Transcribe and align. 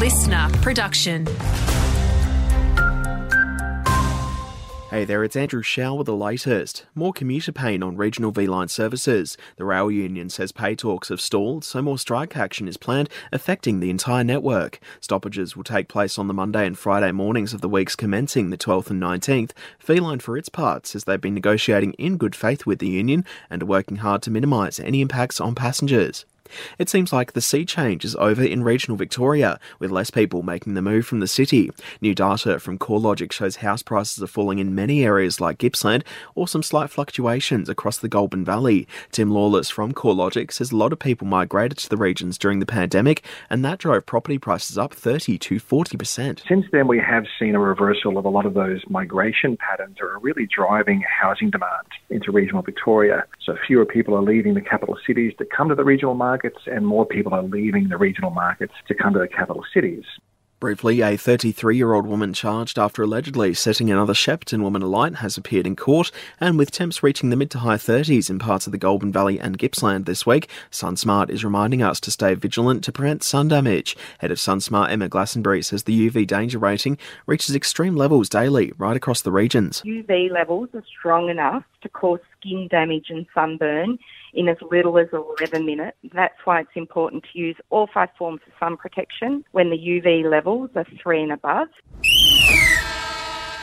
listener 0.00 0.48
production. 0.62 1.26
Hey 4.88 5.04
there, 5.04 5.22
it's 5.22 5.36
Andrew 5.36 5.60
Shaw 5.60 5.92
with 5.92 6.06
the 6.06 6.16
latest. 6.16 6.86
More 6.94 7.12
commuter 7.12 7.52
pain 7.52 7.82
on 7.82 7.98
regional 7.98 8.30
V 8.30 8.46
Line 8.46 8.68
services. 8.68 9.36
The 9.56 9.66
rail 9.66 9.90
union 9.90 10.30
says 10.30 10.52
pay 10.52 10.74
talks 10.74 11.10
have 11.10 11.20
stalled, 11.20 11.64
so 11.64 11.82
more 11.82 11.98
strike 11.98 12.34
action 12.34 12.66
is 12.66 12.78
planned, 12.78 13.10
affecting 13.30 13.80
the 13.80 13.90
entire 13.90 14.24
network. 14.24 14.80
Stoppages 15.02 15.54
will 15.54 15.64
take 15.64 15.88
place 15.88 16.18
on 16.18 16.28
the 16.28 16.34
Monday 16.34 16.66
and 16.66 16.78
Friday 16.78 17.12
mornings 17.12 17.52
of 17.52 17.60
the 17.60 17.68
weeks 17.68 17.94
commencing 17.94 18.48
the 18.48 18.56
12th 18.56 18.88
and 18.88 19.02
19th. 19.02 19.50
V 19.80 20.00
Line, 20.00 20.20
for 20.20 20.38
its 20.38 20.48
part, 20.48 20.86
says 20.86 21.04
they've 21.04 21.20
been 21.20 21.34
negotiating 21.34 21.92
in 21.98 22.16
good 22.16 22.34
faith 22.34 22.64
with 22.64 22.78
the 22.78 22.88
union 22.88 23.26
and 23.50 23.62
are 23.62 23.66
working 23.66 23.98
hard 23.98 24.22
to 24.22 24.30
minimise 24.30 24.80
any 24.80 25.02
impacts 25.02 25.42
on 25.42 25.54
passengers. 25.54 26.24
It 26.78 26.88
seems 26.88 27.12
like 27.12 27.32
the 27.32 27.40
sea 27.40 27.64
change 27.64 28.04
is 28.04 28.16
over 28.16 28.42
in 28.42 28.62
regional 28.62 28.96
Victoria, 28.96 29.58
with 29.78 29.90
less 29.90 30.10
people 30.10 30.42
making 30.42 30.74
the 30.74 30.82
move 30.82 31.06
from 31.06 31.20
the 31.20 31.26
city. 31.26 31.70
New 32.00 32.14
data 32.14 32.58
from 32.58 32.78
CoreLogic 32.78 33.32
shows 33.32 33.56
house 33.56 33.82
prices 33.82 34.22
are 34.22 34.26
falling 34.26 34.58
in 34.58 34.74
many 34.74 35.04
areas 35.04 35.40
like 35.40 35.58
Gippsland, 35.58 36.04
or 36.34 36.48
some 36.48 36.62
slight 36.62 36.90
fluctuations 36.90 37.68
across 37.68 37.98
the 37.98 38.08
Goulburn 38.08 38.44
Valley. 38.44 38.86
Tim 39.12 39.30
Lawless 39.30 39.70
from 39.70 39.92
CoreLogic 39.92 40.52
says 40.52 40.72
a 40.72 40.76
lot 40.76 40.92
of 40.92 40.98
people 40.98 41.26
migrated 41.26 41.78
to 41.78 41.88
the 41.88 41.96
regions 41.96 42.38
during 42.38 42.58
the 42.58 42.66
pandemic, 42.66 43.24
and 43.48 43.64
that 43.64 43.78
drove 43.78 44.06
property 44.06 44.38
prices 44.38 44.78
up 44.78 44.94
30 44.94 45.38
to 45.38 45.56
40%. 45.56 46.42
Since 46.48 46.66
then, 46.72 46.86
we 46.88 46.98
have 46.98 47.24
seen 47.38 47.54
a 47.54 47.60
reversal 47.60 48.18
of 48.18 48.24
a 48.24 48.28
lot 48.28 48.46
of 48.46 48.54
those 48.54 48.82
migration 48.88 49.56
patterns 49.56 49.96
that 50.00 50.06
are 50.06 50.18
really 50.18 50.46
driving 50.46 51.02
housing 51.02 51.50
demand 51.50 51.86
into 52.10 52.32
regional 52.32 52.62
Victoria. 52.62 53.24
So 53.50 53.56
fewer 53.66 53.84
people 53.84 54.14
are 54.14 54.22
leaving 54.22 54.54
the 54.54 54.60
capital 54.60 54.96
cities 55.04 55.32
to 55.38 55.44
come 55.44 55.70
to 55.70 55.74
the 55.74 55.82
regional 55.82 56.14
markets, 56.14 56.58
and 56.66 56.86
more 56.86 57.04
people 57.04 57.34
are 57.34 57.42
leaving 57.42 57.88
the 57.88 57.98
regional 57.98 58.30
markets 58.30 58.74
to 58.86 58.94
come 58.94 59.12
to 59.14 59.18
the 59.18 59.26
capital 59.26 59.64
cities. 59.74 60.04
Briefly, 60.60 61.00
a 61.00 61.16
33 61.16 61.74
year 61.74 61.94
old 61.94 62.06
woman 62.06 62.34
charged 62.34 62.78
after 62.78 63.02
allegedly 63.02 63.54
setting 63.54 63.90
another 63.90 64.12
Shepparton 64.12 64.60
woman 64.60 64.82
alight 64.82 65.14
has 65.16 65.38
appeared 65.38 65.66
in 65.66 65.74
court, 65.74 66.10
and 66.38 66.58
with 66.58 66.70
temps 66.70 67.02
reaching 67.02 67.30
the 67.30 67.36
mid 67.36 67.50
to 67.52 67.60
high 67.60 67.76
30s 67.76 68.28
in 68.28 68.38
parts 68.38 68.66
of 68.66 68.72
the 68.72 68.76
Goulburn 68.76 69.10
Valley 69.10 69.40
and 69.40 69.56
Gippsland 69.56 70.04
this 70.04 70.26
week, 70.26 70.50
SunSmart 70.70 71.30
is 71.30 71.46
reminding 71.46 71.82
us 71.82 71.98
to 72.00 72.10
stay 72.10 72.34
vigilant 72.34 72.84
to 72.84 72.92
prevent 72.92 73.22
sun 73.22 73.48
damage. 73.48 73.96
Head 74.18 74.30
of 74.30 74.36
SunSmart 74.36 74.90
Emma 74.90 75.08
Glassenbury 75.08 75.64
says 75.64 75.84
the 75.84 76.10
UV 76.10 76.26
danger 76.26 76.58
rating 76.58 76.98
reaches 77.24 77.54
extreme 77.54 77.96
levels 77.96 78.28
daily 78.28 78.74
right 78.76 78.98
across 78.98 79.22
the 79.22 79.32
regions. 79.32 79.80
UV 79.86 80.30
levels 80.30 80.68
are 80.74 80.84
strong 80.98 81.30
enough 81.30 81.64
to 81.80 81.88
cause 81.88 82.20
skin 82.38 82.68
damage 82.70 83.06
and 83.08 83.24
sunburn 83.34 83.98
in 84.34 84.48
as 84.48 84.56
little 84.70 84.98
as 84.98 85.08
11 85.12 85.64
minutes. 85.64 85.96
That's 86.12 86.34
why 86.44 86.60
it's 86.60 86.70
important 86.74 87.24
to 87.32 87.38
use 87.38 87.56
all 87.70 87.88
five 87.92 88.10
forms 88.18 88.40
of 88.46 88.52
sun 88.60 88.76
protection 88.76 89.44
when 89.52 89.70
the 89.70 89.78
UV 89.78 90.28
levels 90.50 90.86
three 91.02 91.22
and 91.22 91.32
above. 91.32 91.68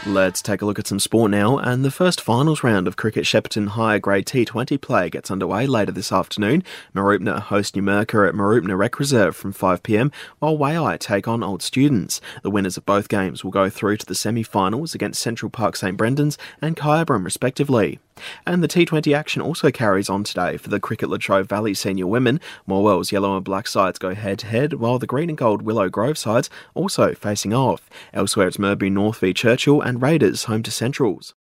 Let's 0.06 0.42
take 0.42 0.62
a 0.62 0.66
look 0.66 0.80
at 0.80 0.88
some 0.88 1.00
sport 1.00 1.32
now, 1.32 1.58
and 1.58 1.84
the 1.84 1.92
first 1.92 2.22
finals 2.22 2.64
round 2.64 2.88
of 2.88 2.96
Cricket 2.96 3.26
Shepparton 3.26 3.70
Higher 3.70 4.00
Grade 4.00 4.26
T20 4.26 4.80
play 4.80 5.10
gets 5.10 5.30
underway 5.30 5.68
later 5.68 5.92
this 5.92 6.14
afternoon. 6.14 6.64
Mooroopna 6.96 7.40
host 7.42 7.76
Numurkah 7.76 8.30
at 8.30 8.34
Mooroopna 8.34 8.78
Rec 8.78 9.00
Reserve 9.00 9.36
from 9.36 9.54
5pm, 9.54 10.14
while 10.40 10.58
Waaia 10.58 10.98
take 10.98 11.28
on 11.28 11.44
Old 11.44 11.62
Students. 11.62 12.22
The 12.42 12.50
winners 12.50 12.78
of 12.78 12.86
both 12.86 13.10
games 13.10 13.44
will 13.44 13.52
go 13.52 13.70
through 13.70 13.98
to 13.98 14.06
the 14.06 14.16
semi-finals 14.16 14.96
against 14.96 15.22
Central 15.22 15.50
Park 15.50 15.76
St 15.76 15.98
Brendan's 15.98 16.38
and 16.62 16.78
Kyabram 16.78 17.26
respectively. 17.26 18.00
And 18.46 18.64
the 18.64 18.68
T20 18.68 19.16
action 19.16 19.42
also 19.42 19.72
carries 19.72 20.10
on 20.10 20.24
today 20.24 20.58
for 20.58 20.70
the 20.70 20.80
Cricket 20.80 21.10
Latrobe 21.10 21.48
Valley 21.48 21.74
senior 21.74 22.08
women. 22.08 22.40
Morwell's 22.68 23.12
yellow 23.12 23.36
and 23.36 23.46
black 23.46 23.68
sides 23.68 24.00
go 24.00 24.16
head 24.16 24.40
to 24.40 24.48
head, 24.48 24.74
while 24.74 25.00
the 25.00 25.08
green 25.08 25.30
and 25.30 25.38
gold 25.38 25.62
Willow 25.62 25.90
Grove 25.90 26.18
sides 26.18 26.50
also 26.74 27.14
facing 27.14 27.54
off. 27.54 27.90
Elsewhere, 28.14 28.48
it's 28.48 28.58
Mirboo 28.58 28.92
North 28.92 29.20
v 29.20 29.34
Churchill 29.34 29.82
and 29.82 30.02
Raiders 30.02 30.46
home 30.46 30.64
to 30.64 30.72
Centrals. 30.72 31.34